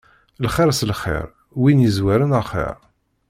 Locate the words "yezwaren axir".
1.83-2.75